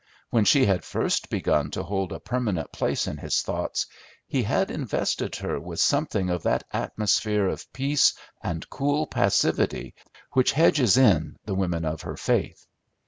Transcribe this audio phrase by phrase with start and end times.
[0.31, 3.85] When she had first begun to hold a permanent place in his thoughts
[4.25, 9.93] he had invested her with something of that atmosphere of peace and cool passivity
[10.31, 12.65] which hedges in the women of her faith.